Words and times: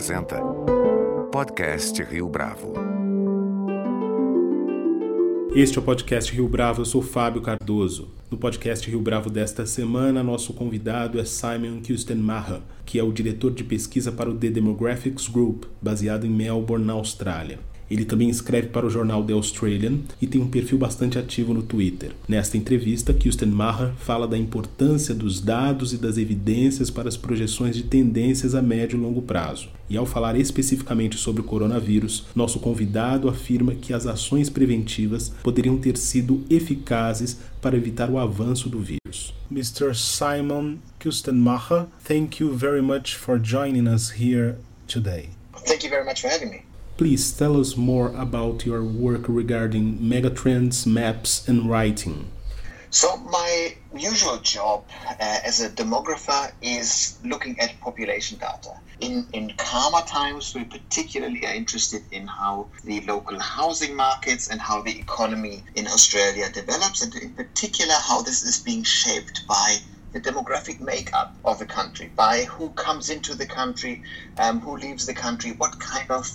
apresenta 0.00 0.40
Podcast 1.30 2.02
Rio 2.04 2.26
Bravo. 2.26 2.72
Este 5.54 5.76
é 5.76 5.80
o 5.82 5.84
podcast 5.84 6.32
Rio 6.32 6.48
Bravo, 6.48 6.80
eu 6.80 6.86
sou 6.86 7.02
Fábio 7.02 7.42
Cardoso. 7.42 8.08
No 8.30 8.38
podcast 8.38 8.88
Rio 8.88 9.02
Bravo 9.02 9.28
desta 9.28 9.66
semana, 9.66 10.22
nosso 10.22 10.54
convidado 10.54 11.20
é 11.20 11.24
Simon 11.26 11.82
Kustenmacher, 11.86 12.62
que 12.86 12.98
é 12.98 13.02
o 13.02 13.12
diretor 13.12 13.50
de 13.52 13.62
pesquisa 13.62 14.10
para 14.10 14.30
o 14.30 14.34
The 14.34 14.48
Demographics 14.48 15.28
Group, 15.28 15.64
baseado 15.82 16.26
em 16.26 16.30
Melbourne, 16.30 16.86
na 16.86 16.94
Austrália. 16.94 17.58
Ele 17.90 18.04
também 18.04 18.30
escreve 18.30 18.68
para 18.68 18.86
o 18.86 18.90
jornal 18.90 19.24
The 19.24 19.32
Australian 19.32 19.98
e 20.22 20.26
tem 20.26 20.40
um 20.40 20.48
perfil 20.48 20.78
bastante 20.78 21.18
ativo 21.18 21.52
no 21.52 21.62
Twitter. 21.62 22.12
Nesta 22.28 22.56
entrevista, 22.56 23.12
Kirsten 23.12 23.48
Maher 23.48 23.92
fala 23.98 24.28
da 24.28 24.38
importância 24.38 25.12
dos 25.14 25.40
dados 25.40 25.92
e 25.92 25.96
das 25.96 26.16
evidências 26.16 26.88
para 26.88 27.08
as 27.08 27.16
projeções 27.16 27.74
de 27.74 27.82
tendências 27.82 28.54
a 28.54 28.62
médio 28.62 28.96
e 28.96 29.00
longo 29.00 29.22
prazo. 29.22 29.68
E 29.88 29.96
ao 29.96 30.06
falar 30.06 30.38
especificamente 30.38 31.18
sobre 31.18 31.40
o 31.40 31.44
coronavírus, 31.44 32.26
nosso 32.32 32.60
convidado 32.60 33.28
afirma 33.28 33.74
que 33.74 33.92
as 33.92 34.06
ações 34.06 34.48
preventivas 34.48 35.32
poderiam 35.42 35.76
ter 35.76 35.96
sido 35.96 36.44
eficazes 36.48 37.38
para 37.60 37.76
evitar 37.76 38.08
o 38.08 38.18
avanço 38.18 38.68
do 38.68 38.78
vírus. 38.78 39.34
Mr. 39.50 39.96
Simon 39.96 40.76
Kustenmacher, 41.02 41.86
thank 42.04 42.40
you 42.40 42.56
very 42.56 42.80
much 42.80 43.16
for 43.16 43.36
joining 43.42 43.88
us 43.88 44.12
here 44.20 44.56
today. 44.86 45.30
Thank 45.66 45.84
you 45.84 45.90
very 45.90 46.04
much 46.04 46.20
for 46.20 46.30
having 46.30 46.50
me. 46.50 46.69
Please 47.00 47.32
tell 47.32 47.58
us 47.58 47.78
more 47.78 48.08
about 48.08 48.66
your 48.66 48.84
work 48.84 49.22
regarding 49.26 49.96
megatrends, 50.00 50.86
maps, 50.86 51.48
and 51.48 51.64
writing. 51.70 52.30
So, 52.90 53.16
my 53.16 53.74
usual 53.96 54.36
job 54.40 54.84
uh, 55.08 55.14
as 55.18 55.62
a 55.62 55.70
demographer 55.70 56.52
is 56.60 57.18
looking 57.24 57.58
at 57.58 57.80
population 57.80 58.36
data. 58.36 58.74
In, 59.00 59.26
in 59.32 59.54
calmer 59.56 60.06
times, 60.06 60.54
we 60.54 60.64
particularly 60.64 61.46
are 61.46 61.54
interested 61.54 62.02
in 62.12 62.26
how 62.26 62.68
the 62.84 63.00
local 63.06 63.40
housing 63.40 63.96
markets 63.96 64.48
and 64.48 64.60
how 64.60 64.82
the 64.82 64.98
economy 64.98 65.62
in 65.76 65.86
Australia 65.86 66.50
develops, 66.52 67.00
and 67.00 67.14
in 67.14 67.30
particular, 67.30 67.94
how 67.94 68.20
this 68.20 68.42
is 68.42 68.58
being 68.58 68.82
shaped 68.82 69.46
by 69.48 69.78
the 70.12 70.20
demographic 70.20 70.80
makeup 70.80 71.34
of 71.46 71.58
the 71.58 71.66
country, 71.66 72.10
by 72.14 72.44
who 72.44 72.68
comes 72.70 73.08
into 73.08 73.34
the 73.34 73.46
country, 73.46 74.02
um, 74.36 74.60
who 74.60 74.76
leaves 74.76 75.06
the 75.06 75.14
country, 75.14 75.52
what 75.52 75.80
kind 75.80 76.10
of 76.10 76.28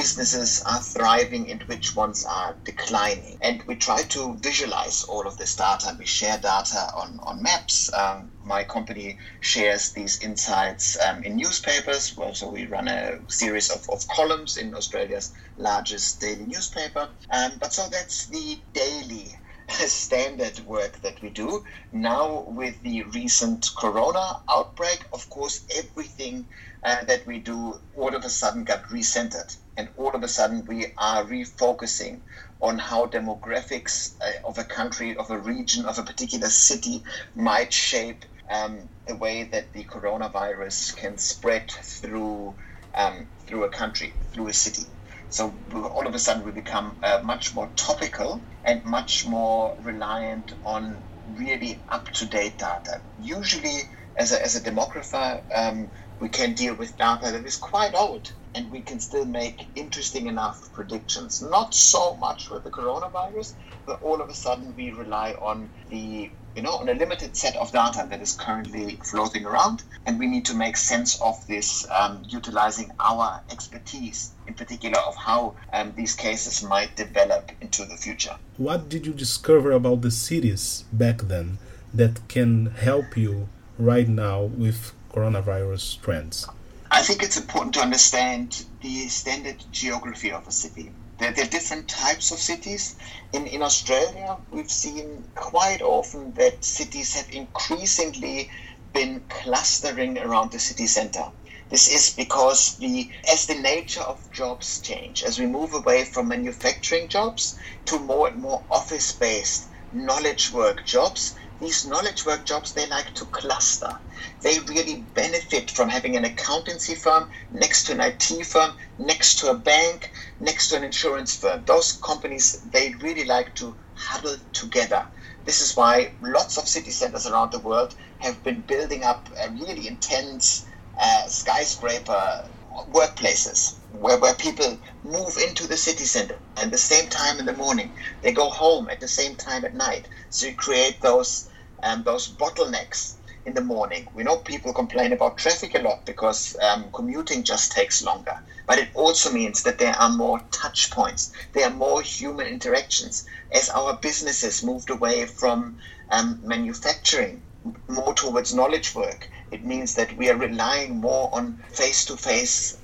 businesses 0.00 0.62
are 0.64 0.80
thriving 0.80 1.50
and 1.50 1.62
which 1.64 1.94
ones 1.94 2.24
are 2.24 2.56
declining. 2.64 3.36
And 3.42 3.62
we 3.64 3.74
try 3.74 4.00
to 4.02 4.34
visualize 4.38 5.04
all 5.04 5.26
of 5.26 5.36
this 5.36 5.54
data. 5.54 5.94
We 5.98 6.06
share 6.06 6.38
data 6.38 6.90
on, 6.96 7.20
on 7.22 7.42
maps. 7.42 7.92
Um, 7.92 8.32
my 8.42 8.64
company 8.64 9.18
shares 9.40 9.92
these 9.92 10.22
insights 10.22 10.96
um, 11.06 11.22
in 11.22 11.36
newspapers. 11.36 12.16
Well, 12.16 12.32
so 12.32 12.48
we 12.48 12.64
run 12.64 12.88
a 12.88 13.18
series 13.28 13.68
of, 13.68 13.86
of 13.90 14.08
columns 14.08 14.56
in 14.56 14.74
Australia's 14.74 15.34
largest 15.58 16.18
daily 16.18 16.46
newspaper. 16.46 17.10
Um, 17.30 17.52
but 17.60 17.74
so 17.74 17.86
that's 17.90 18.24
the 18.28 18.58
daily 18.72 19.34
standard 19.68 20.60
work 20.60 21.02
that 21.02 21.20
we 21.20 21.28
do. 21.28 21.62
Now, 21.92 22.46
with 22.48 22.80
the 22.82 23.02
recent 23.02 23.68
corona 23.76 24.40
outbreak, 24.50 25.04
of 25.12 25.28
course, 25.28 25.66
everything 25.76 26.46
uh, 26.82 27.04
that 27.04 27.26
we 27.26 27.38
do 27.38 27.78
all 27.96 28.14
of 28.14 28.24
a 28.24 28.30
sudden 28.30 28.64
got 28.64 28.84
recentered. 28.84 29.56
And 29.76 29.88
all 29.96 30.10
of 30.10 30.22
a 30.22 30.28
sudden, 30.28 30.64
we 30.66 30.86
are 30.98 31.24
refocusing 31.24 32.20
on 32.60 32.78
how 32.78 33.06
demographics 33.06 34.14
uh, 34.20 34.46
of 34.46 34.58
a 34.58 34.64
country, 34.64 35.16
of 35.16 35.30
a 35.30 35.38
region, 35.38 35.86
of 35.86 35.98
a 35.98 36.02
particular 36.02 36.48
city 36.48 37.02
might 37.34 37.72
shape 37.72 38.24
um, 38.50 38.88
the 39.06 39.16
way 39.16 39.44
that 39.44 39.72
the 39.72 39.84
coronavirus 39.84 40.96
can 40.96 41.16
spread 41.16 41.70
through 41.70 42.54
um, 42.94 43.28
through 43.46 43.64
a 43.64 43.68
country, 43.68 44.12
through 44.32 44.48
a 44.48 44.52
city. 44.52 44.82
So 45.28 45.54
all 45.72 46.06
of 46.06 46.14
a 46.14 46.18
sudden, 46.18 46.44
we 46.44 46.50
become 46.50 46.96
uh, 47.02 47.20
much 47.22 47.54
more 47.54 47.70
topical 47.76 48.40
and 48.64 48.84
much 48.84 49.26
more 49.26 49.76
reliant 49.80 50.54
on 50.64 50.96
really 51.36 51.78
up 51.88 52.08
to 52.10 52.26
date 52.26 52.58
data. 52.58 53.00
Usually, 53.22 53.78
as 54.16 54.32
a, 54.32 54.42
as 54.42 54.56
a 54.56 54.60
demographer, 54.60 55.40
um, 55.54 55.88
we 56.20 56.28
can 56.28 56.54
deal 56.54 56.74
with 56.74 56.96
data 56.98 57.32
that 57.32 57.44
is 57.46 57.56
quite 57.56 57.94
old 57.94 58.32
and 58.54 58.70
we 58.70 58.80
can 58.80 59.00
still 59.00 59.24
make 59.24 59.66
interesting 59.74 60.26
enough 60.26 60.72
predictions. 60.72 61.40
Not 61.40 61.74
so 61.74 62.16
much 62.16 62.50
with 62.50 62.64
the 62.64 62.70
coronavirus, 62.70 63.54
but 63.86 64.02
all 64.02 64.20
of 64.20 64.28
a 64.28 64.34
sudden 64.34 64.74
we 64.76 64.90
rely 64.90 65.32
on 65.40 65.70
the 65.88 66.30
you 66.56 66.62
know 66.62 66.72
on 66.72 66.88
a 66.88 66.94
limited 66.94 67.36
set 67.36 67.54
of 67.56 67.70
data 67.70 68.06
that 68.10 68.20
is 68.20 68.34
currently 68.34 68.98
floating 69.04 69.46
around, 69.46 69.84
and 70.04 70.18
we 70.18 70.26
need 70.26 70.44
to 70.46 70.54
make 70.54 70.76
sense 70.76 71.20
of 71.20 71.46
this 71.46 71.88
um, 71.90 72.22
utilizing 72.28 72.90
our 72.98 73.40
expertise, 73.50 74.32
in 74.48 74.54
particular 74.54 74.98
of 74.98 75.14
how 75.16 75.54
um, 75.72 75.92
these 75.96 76.14
cases 76.14 76.62
might 76.62 76.96
develop 76.96 77.52
into 77.60 77.84
the 77.84 77.96
future. 77.96 78.36
What 78.56 78.88
did 78.88 79.06
you 79.06 79.12
discover 79.12 79.70
about 79.70 80.02
the 80.02 80.10
cities 80.10 80.84
back 80.92 81.22
then 81.22 81.58
that 81.94 82.28
can 82.28 82.66
help 82.66 83.16
you 83.16 83.48
right 83.78 84.08
now 84.08 84.42
with 84.42 84.92
coronavirus 85.12 86.00
trends? 86.00 86.46
I 86.90 87.02
think 87.02 87.22
it's 87.22 87.36
important 87.36 87.74
to 87.74 87.80
understand 87.80 88.64
the 88.80 89.08
standard 89.08 89.62
geography 89.70 90.32
of 90.32 90.48
a 90.48 90.52
city. 90.52 90.90
There, 91.18 91.32
there, 91.32 91.44
are 91.44 91.48
different 91.48 91.88
types 91.88 92.32
of 92.32 92.38
cities. 92.38 92.96
In, 93.32 93.46
in 93.46 93.62
Australia, 93.62 94.36
we've 94.50 94.70
seen 94.70 95.24
quite 95.34 95.82
often 95.82 96.32
that 96.34 96.64
cities 96.64 97.14
have 97.14 97.30
increasingly 97.30 98.50
been 98.92 99.22
clustering 99.28 100.18
around 100.18 100.50
the 100.50 100.58
city 100.58 100.86
center. 100.86 101.26
This 101.68 101.88
is 101.88 102.12
because 102.14 102.76
the 102.78 103.08
as 103.30 103.46
the 103.46 103.54
nature 103.54 104.00
of 104.00 104.32
jobs 104.32 104.80
change, 104.80 105.22
as 105.22 105.38
we 105.38 105.46
move 105.46 105.72
away 105.72 106.04
from 106.04 106.26
manufacturing 106.26 107.06
jobs 107.06 107.56
to 107.84 108.00
more 108.00 108.26
and 108.26 108.42
more 108.42 108.64
office-based 108.68 109.66
knowledge 109.92 110.52
work 110.52 110.84
jobs, 110.84 111.36
these 111.60 111.86
knowledge 111.86 112.24
work 112.24 112.44
jobs 112.44 112.72
they 112.72 112.86
like 112.86 113.14
to 113.14 113.24
cluster 113.26 113.94
they 114.42 114.58
really 114.60 115.02
benefit 115.14 115.70
from 115.70 115.88
having 115.88 116.16
an 116.16 116.24
accountancy 116.24 116.94
firm 116.94 117.30
next 117.50 117.84
to 117.84 117.92
an 117.92 118.00
IT 118.00 118.46
firm, 118.46 118.76
next 118.98 119.38
to 119.38 119.50
a 119.50 119.54
bank, 119.54 120.10
next 120.38 120.68
to 120.68 120.76
an 120.76 120.84
insurance 120.84 121.36
firm. 121.36 121.64
Those 121.66 121.92
companies, 121.92 122.60
they 122.70 122.94
really 123.00 123.24
like 123.24 123.54
to 123.56 123.76
huddle 123.94 124.36
together. 124.52 125.06
This 125.44 125.60
is 125.60 125.76
why 125.76 126.12
lots 126.20 126.58
of 126.58 126.68
city 126.68 126.90
centers 126.90 127.26
around 127.26 127.52
the 127.52 127.58
world 127.60 127.94
have 128.18 128.42
been 128.42 128.60
building 128.62 129.04
up 129.04 129.28
really 129.52 129.86
intense 129.86 130.66
uh, 131.00 131.26
skyscraper 131.26 132.50
workplaces 132.90 133.78
where, 133.90 134.18
where 134.18 134.34
people 134.34 134.78
move 135.02 135.36
into 135.38 135.66
the 135.66 135.76
city 135.76 136.04
center 136.04 136.38
at 136.56 136.70
the 136.70 136.78
same 136.78 137.08
time 137.08 137.38
in 137.38 137.46
the 137.46 137.52
morning. 137.52 137.94
They 138.22 138.32
go 138.32 138.48
home 138.48 138.88
at 138.90 139.00
the 139.00 139.08
same 139.08 139.36
time 139.36 139.64
at 139.64 139.74
night. 139.74 140.08
So 140.30 140.46
you 140.46 140.54
create 140.54 141.00
those 141.00 141.49
um, 141.82 142.02
those 142.02 142.28
bottlenecks 142.28 143.14
in 143.44 143.54
the 143.54 143.60
morning. 143.60 144.06
We 144.14 144.22
know 144.22 144.36
people 144.36 144.72
complain 144.72 145.12
about 145.12 145.38
traffic 145.38 145.74
a 145.74 145.78
lot 145.78 146.04
because 146.04 146.56
um, 146.60 146.90
commuting 146.92 147.42
just 147.42 147.72
takes 147.72 148.02
longer. 148.02 148.36
But 148.66 148.78
it 148.78 148.90
also 148.94 149.32
means 149.32 149.62
that 149.62 149.78
there 149.78 149.96
are 149.96 150.10
more 150.10 150.40
touch 150.52 150.90
points, 150.90 151.32
there 151.52 151.66
are 151.66 151.74
more 151.74 152.02
human 152.02 152.46
interactions. 152.46 153.24
As 153.50 153.68
our 153.70 153.94
businesses 153.94 154.62
moved 154.62 154.90
away 154.90 155.26
from 155.26 155.80
um, 156.10 156.40
manufacturing 156.42 157.42
more 157.88 158.14
towards 158.14 158.54
knowledge 158.54 158.94
work, 158.94 159.28
it 159.50 159.64
means 159.64 159.94
that 159.94 160.16
we 160.16 160.30
are 160.30 160.36
relying 160.36 161.00
more 161.00 161.28
on 161.34 161.62
face 161.70 162.04
to 162.06 162.16
face 162.16 162.78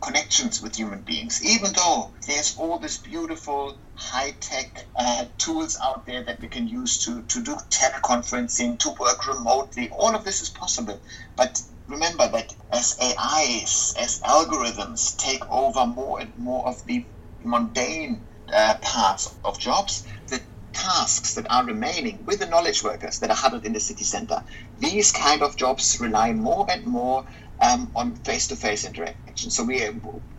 connections 0.00 0.60
with 0.60 0.76
human 0.76 1.02
beings, 1.02 1.42
even 1.44 1.72
though 1.72 2.12
there's 2.26 2.56
all 2.56 2.78
this 2.78 2.98
beautiful 2.98 3.76
high 3.94 4.30
tech 4.40 4.86
uh, 4.94 5.24
tools 5.38 5.76
out 5.82 6.06
there 6.06 6.22
that 6.22 6.40
we 6.40 6.48
can 6.48 6.68
use 6.68 7.04
to, 7.04 7.22
to 7.22 7.42
do 7.42 7.56
teleconferencing, 7.70 8.78
to 8.78 8.90
work 9.00 9.26
remotely. 9.26 9.88
All 9.90 10.14
of 10.14 10.24
this 10.24 10.42
is 10.42 10.50
possible. 10.50 11.00
But 11.36 11.62
remember 11.88 12.28
that 12.28 12.54
as 12.70 12.96
AIs, 13.00 13.94
as 13.98 14.20
algorithms 14.20 15.16
take 15.16 15.48
over 15.50 15.86
more 15.86 16.20
and 16.20 16.36
more 16.36 16.66
of 16.66 16.84
the 16.86 17.06
mundane 17.42 18.26
uh, 18.52 18.74
parts 18.82 19.34
of 19.44 19.58
jobs, 19.58 20.06
the 20.28 20.42
tasks 20.72 21.34
that 21.34 21.50
are 21.50 21.64
remaining 21.64 22.24
with 22.26 22.38
the 22.38 22.46
knowledge 22.46 22.84
workers 22.84 23.18
that 23.20 23.30
are 23.30 23.36
huddled 23.36 23.64
in 23.64 23.72
the 23.72 23.80
city 23.80 24.04
center, 24.04 24.42
these 24.78 25.10
kind 25.10 25.42
of 25.42 25.56
jobs 25.56 25.96
rely 26.00 26.32
more 26.32 26.66
and 26.70 26.84
more 26.84 27.24
um, 27.60 27.90
on 27.94 28.16
face-to-face 28.16 28.84
interaction. 28.84 29.50
So 29.50 29.64
we 29.64 29.84
are, 29.84 29.94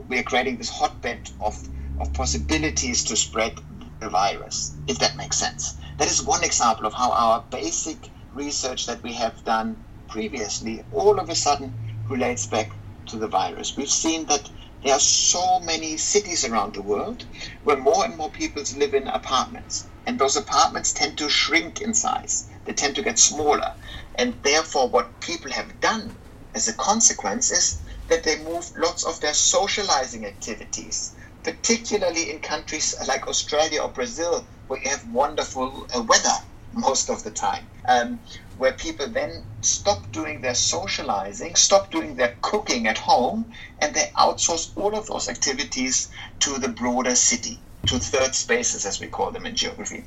we 0.07 0.19
are 0.19 0.23
creating 0.23 0.57
this 0.57 0.69
hotbed 0.69 1.29
of, 1.39 1.57
of 1.99 2.13
possibilities 2.13 3.03
to 3.05 3.15
spread 3.15 3.53
the 3.99 4.09
virus, 4.09 4.77
if 4.87 4.99
that 4.99 5.17
makes 5.17 5.37
sense. 5.37 5.77
That 5.97 6.07
is 6.07 6.23
one 6.23 6.43
example 6.43 6.85
of 6.85 6.93
how 6.93 7.11
our 7.11 7.45
basic 7.49 8.11
research 8.31 8.85
that 8.85 9.01
we 9.03 9.13
have 9.13 9.43
done 9.43 9.83
previously 10.07 10.83
all 10.91 11.19
of 11.19 11.29
a 11.29 11.35
sudden 11.35 11.73
relates 12.09 12.45
back 12.45 12.71
to 13.07 13.17
the 13.17 13.27
virus. 13.27 13.75
We've 13.75 13.89
seen 13.89 14.25
that 14.27 14.49
there 14.83 14.93
are 14.93 14.99
so 14.99 15.59
many 15.59 15.97
cities 15.97 16.45
around 16.45 16.75
the 16.75 16.81
world 16.81 17.25
where 17.63 17.77
more 17.77 18.05
and 18.05 18.15
more 18.15 18.29
people 18.29 18.63
live 18.77 18.93
in 18.93 19.07
apartments. 19.07 19.89
And 20.05 20.19
those 20.19 20.37
apartments 20.37 20.93
tend 20.93 21.17
to 21.17 21.29
shrink 21.29 21.81
in 21.81 21.93
size, 21.93 22.47
they 22.65 22.73
tend 22.73 22.95
to 22.95 23.01
get 23.01 23.19
smaller. 23.19 23.73
And 24.15 24.41
therefore, 24.43 24.87
what 24.87 25.19
people 25.19 25.51
have 25.51 25.79
done 25.81 26.15
as 26.57 26.68
a 26.68 26.74
consequence 26.74 27.51
is 27.51 27.80
that 28.07 28.24
they 28.24 28.36
moved 28.39 28.75
lots 28.75 29.04
of 29.06 29.19
their 29.19 29.36
socializing 29.36 30.25
activities, 30.25 31.13
particularly 31.44 32.31
in 32.31 32.39
countries 32.39 32.95
like 33.07 33.27
Australia 33.27 33.83
or 33.83 33.89
Brazil, 33.89 34.44
where 34.68 34.81
you 34.81 34.89
have 34.89 35.07
wonderful 35.12 35.88
uh, 35.95 36.01
weather 36.01 36.38
most 36.74 37.12
of 37.12 37.24
the 37.24 37.30
time. 37.30 37.68
Um, 37.88 38.19
where 38.57 38.71
people 38.71 39.07
then 39.07 39.44
stop 39.62 40.12
doing 40.12 40.42
their 40.42 40.56
socializing, 40.56 41.54
stop 41.54 41.92
doing 41.92 42.15
their 42.15 42.36
cooking 42.42 42.88
at 42.88 42.98
home, 42.98 43.53
and 43.80 43.94
they 43.94 44.12
outsource 44.18 44.71
all 44.75 44.95
of 44.95 45.06
those 45.06 45.30
activities 45.30 46.10
to 46.39 46.57
the 46.57 46.69
broader 46.69 47.15
city, 47.15 47.60
to 47.86 48.00
third 48.00 48.33
spaces, 48.33 48.83
as 48.88 49.00
we 49.00 49.07
call 49.07 49.30
them 49.30 49.45
in 49.45 49.56
geography. 49.56 50.03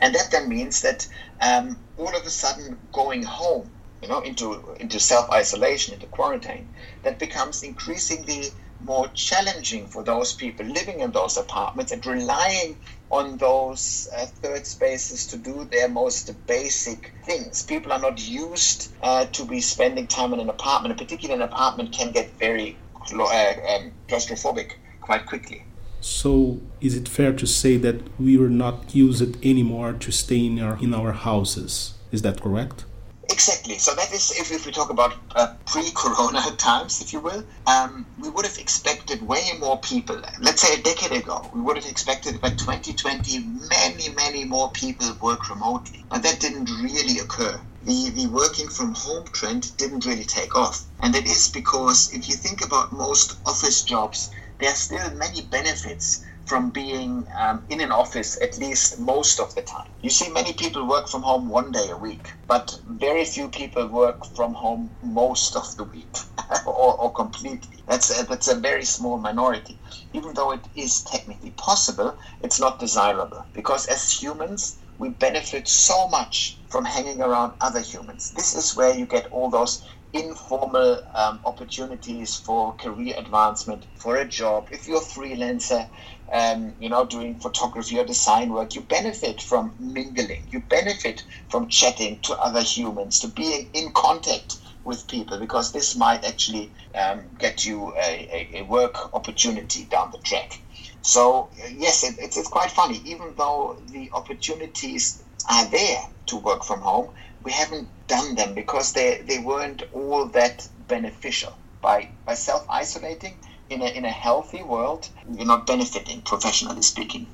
And 0.00 0.14
that 0.14 0.30
then 0.30 0.48
means 0.48 0.80
that 0.80 1.06
um, 1.42 1.78
all 1.98 2.16
of 2.16 2.24
a 2.24 2.30
sudden 2.30 2.78
going 2.90 3.22
home, 3.22 3.70
you 4.02 4.08
know, 4.08 4.20
into 4.20 4.76
into 4.80 4.98
self 4.98 5.30
isolation, 5.30 5.94
into 5.94 6.06
quarantine, 6.06 6.68
that 7.02 7.18
becomes 7.18 7.62
increasingly 7.62 8.50
more 8.82 9.08
challenging 9.08 9.86
for 9.86 10.02
those 10.02 10.32
people 10.32 10.64
living 10.64 11.00
in 11.00 11.10
those 11.12 11.36
apartments 11.36 11.92
and 11.92 12.04
relying 12.06 12.76
on 13.10 13.36
those 13.36 14.08
uh, 14.16 14.24
third 14.24 14.66
spaces 14.66 15.26
to 15.26 15.36
do 15.36 15.64
their 15.64 15.88
most 15.88 16.32
basic 16.46 17.12
things. 17.24 17.62
People 17.62 17.92
are 17.92 17.98
not 17.98 18.26
used 18.26 18.92
uh, 19.02 19.26
to 19.26 19.44
be 19.44 19.60
spending 19.60 20.06
time 20.06 20.32
in 20.32 20.40
an 20.40 20.48
apartment. 20.48 20.94
A 20.94 20.98
particular 20.98 21.34
an 21.34 21.42
apartment 21.42 21.92
can 21.92 22.12
get 22.12 22.30
very 22.38 22.76
uh, 23.12 23.14
um, 23.14 23.92
claustrophobic 24.08 24.72
quite 25.00 25.26
quickly. 25.26 25.64
So, 26.00 26.60
is 26.80 26.96
it 26.96 27.08
fair 27.08 27.32
to 27.34 27.46
say 27.46 27.76
that 27.76 28.18
we 28.18 28.38
are 28.40 28.48
not 28.48 28.94
used 28.94 29.44
anymore 29.44 29.92
to 29.92 30.10
stay 30.10 30.46
in 30.46 30.58
our 30.58 30.78
in 30.80 30.94
our 30.94 31.12
houses? 31.12 31.94
Is 32.10 32.22
that 32.22 32.40
correct? 32.40 32.84
Exactly. 33.30 33.78
So 33.78 33.94
that 33.94 34.12
is, 34.12 34.30
if, 34.32 34.50
if 34.50 34.66
we 34.66 34.72
talk 34.72 34.90
about 34.90 35.14
uh, 35.34 35.54
pre-corona 35.64 36.42
times, 36.58 37.00
if 37.00 37.12
you 37.14 37.20
will, 37.20 37.44
um, 37.66 38.06
we 38.18 38.28
would 38.28 38.44
have 38.44 38.58
expected 38.58 39.22
way 39.22 39.52
more 39.58 39.78
people. 39.80 40.20
Let's 40.38 40.60
say 40.60 40.74
a 40.74 40.82
decade 40.82 41.12
ago, 41.12 41.48
we 41.54 41.62
would 41.62 41.76
have 41.76 41.86
expected 41.86 42.40
by 42.42 42.50
2020 42.50 43.38
many, 43.38 44.10
many 44.10 44.44
more 44.44 44.70
people 44.72 45.16
work 45.22 45.48
remotely. 45.48 46.04
But 46.10 46.22
that 46.24 46.40
didn't 46.40 46.68
really 46.82 47.18
occur. 47.20 47.62
The, 47.80 48.10
the 48.10 48.26
working 48.26 48.68
from 48.68 48.94
home 48.94 49.24
trend 49.32 49.74
didn't 49.78 50.04
really 50.04 50.24
take 50.24 50.54
off. 50.54 50.86
And 50.98 51.14
that 51.14 51.24
is 51.26 51.48
because 51.48 52.12
if 52.12 52.28
you 52.28 52.34
think 52.34 52.60
about 52.62 52.92
most 52.92 53.38
office 53.46 53.82
jobs, 53.82 54.28
there 54.58 54.70
are 54.70 54.74
still 54.76 55.10
many 55.14 55.40
benefits 55.42 56.20
from 56.46 56.70
being 56.70 57.26
um, 57.36 57.64
in 57.68 57.80
an 57.80 57.92
office 57.92 58.40
at 58.42 58.58
least 58.58 58.98
most 58.98 59.38
of 59.38 59.54
the 59.54 59.62
time. 59.62 59.88
You 60.00 60.10
see, 60.10 60.28
many 60.30 60.52
people 60.52 60.86
work 60.86 61.08
from 61.08 61.22
home 61.22 61.48
one 61.48 61.70
day 61.70 61.90
a 61.90 61.96
week, 61.96 62.28
but 62.48 62.74
very 62.86 63.24
few 63.24 63.48
people 63.48 63.86
work 63.86 64.26
from 64.34 64.54
home 64.54 64.90
most 65.02 65.54
of 65.54 65.76
the 65.76 65.84
week 65.84 66.16
or, 66.66 67.00
or, 67.00 67.12
completely. 67.12 67.84
That's 67.86 68.10
a, 68.20 68.24
that's 68.24 68.48
a 68.48 68.54
very 68.56 68.84
small 68.84 69.18
minority. 69.18 69.78
Even 70.12 70.34
though 70.34 70.52
it 70.52 70.66
is 70.74 71.02
technically 71.02 71.52
possible, 71.52 72.18
it's 72.40 72.58
not 72.58 72.80
desirable 72.80 73.46
because 73.52 73.86
as 73.86 74.10
humans, 74.10 74.79
we 75.00 75.08
benefit 75.08 75.66
so 75.66 76.06
much 76.08 76.58
from 76.68 76.84
hanging 76.84 77.22
around 77.22 77.54
other 77.60 77.80
humans. 77.80 78.32
This 78.32 78.54
is 78.54 78.76
where 78.76 78.94
you 78.94 79.06
get 79.06 79.32
all 79.32 79.48
those 79.48 79.82
informal 80.12 81.00
um, 81.14 81.40
opportunities 81.46 82.36
for 82.36 82.74
career 82.74 83.14
advancement, 83.16 83.86
for 83.94 84.16
a 84.16 84.26
job. 84.26 84.68
If 84.70 84.86
you're 84.86 84.98
a 84.98 85.00
freelancer, 85.00 85.88
um, 86.30 86.74
you 86.78 86.90
know, 86.90 87.06
doing 87.06 87.40
photography 87.40 87.98
or 87.98 88.04
design 88.04 88.52
work, 88.52 88.74
you 88.74 88.82
benefit 88.82 89.40
from 89.40 89.74
mingling. 89.78 90.42
You 90.50 90.60
benefit 90.60 91.24
from 91.48 91.68
chatting 91.68 92.20
to 92.24 92.34
other 92.34 92.62
humans, 92.62 93.20
to 93.20 93.28
being 93.28 93.70
in 93.72 93.92
contact 93.92 94.58
with 94.84 95.08
people, 95.08 95.38
because 95.38 95.72
this 95.72 95.96
might 95.96 96.26
actually 96.26 96.72
um, 96.94 97.22
get 97.38 97.64
you 97.64 97.94
a, 97.96 98.28
a, 98.32 98.58
a, 98.58 98.62
work 98.62 99.14
opportunity 99.14 99.84
down 99.84 100.10
the 100.10 100.18
track. 100.18 100.60
So 101.02 101.48
uh, 101.62 101.68
yes, 101.76 102.04
it, 102.04 102.18
it's, 102.18 102.36
it's 102.36 102.48
quite 102.48 102.70
funny. 102.70 103.00
Even 103.04 103.34
though 103.36 103.76
the 103.90 104.10
opportunities 104.12 105.22
are 105.50 105.66
there 105.70 106.02
to 106.26 106.36
work 106.36 106.64
from 106.64 106.80
home, 106.80 107.10
we 107.42 107.52
haven't 107.52 107.88
done 108.06 108.34
them 108.34 108.54
because 108.54 108.92
they, 108.92 109.22
they 109.26 109.38
weren't 109.38 109.82
all 109.92 110.26
that 110.26 110.68
beneficial. 110.88 111.54
By 111.80 112.10
by 112.26 112.34
self 112.34 112.66
isolating, 112.68 113.34
in 113.70 113.82
a, 113.82 113.86
in 113.86 114.04
a 114.04 114.10
healthy 114.10 114.62
world, 114.62 115.08
you're 115.32 115.46
not 115.46 115.66
benefiting, 115.66 116.20
professionally 116.22 116.82
speaking. 116.82 117.26